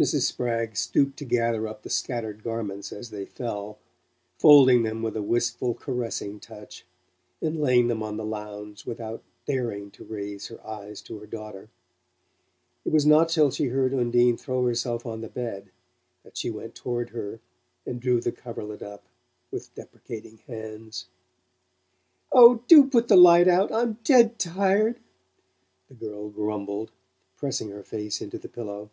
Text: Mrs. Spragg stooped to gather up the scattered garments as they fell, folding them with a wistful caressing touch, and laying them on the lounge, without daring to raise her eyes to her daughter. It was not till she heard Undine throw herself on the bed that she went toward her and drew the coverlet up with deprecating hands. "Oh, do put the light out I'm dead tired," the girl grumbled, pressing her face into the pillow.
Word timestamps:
Mrs. 0.00 0.22
Spragg 0.22 0.78
stooped 0.78 1.18
to 1.18 1.26
gather 1.26 1.68
up 1.68 1.82
the 1.82 1.90
scattered 1.90 2.42
garments 2.42 2.90
as 2.90 3.10
they 3.10 3.26
fell, 3.26 3.78
folding 4.38 4.82
them 4.82 5.02
with 5.02 5.14
a 5.14 5.20
wistful 5.22 5.74
caressing 5.74 6.40
touch, 6.40 6.86
and 7.42 7.60
laying 7.60 7.88
them 7.88 8.02
on 8.02 8.16
the 8.16 8.24
lounge, 8.24 8.86
without 8.86 9.22
daring 9.44 9.90
to 9.90 10.02
raise 10.02 10.46
her 10.48 10.66
eyes 10.66 11.02
to 11.02 11.18
her 11.18 11.26
daughter. 11.26 11.68
It 12.86 12.92
was 12.92 13.04
not 13.04 13.28
till 13.28 13.50
she 13.50 13.66
heard 13.66 13.92
Undine 13.92 14.38
throw 14.38 14.64
herself 14.64 15.04
on 15.04 15.20
the 15.20 15.28
bed 15.28 15.70
that 16.22 16.38
she 16.38 16.48
went 16.48 16.74
toward 16.74 17.10
her 17.10 17.40
and 17.84 18.00
drew 18.00 18.22
the 18.22 18.32
coverlet 18.32 18.80
up 18.82 19.04
with 19.50 19.74
deprecating 19.74 20.38
hands. 20.38 21.08
"Oh, 22.32 22.64
do 22.68 22.88
put 22.88 23.08
the 23.08 23.16
light 23.16 23.48
out 23.48 23.70
I'm 23.70 23.98
dead 24.02 24.38
tired," 24.38 24.98
the 25.88 25.94
girl 25.94 26.30
grumbled, 26.30 26.90
pressing 27.36 27.68
her 27.68 27.82
face 27.82 28.22
into 28.22 28.38
the 28.38 28.48
pillow. 28.48 28.88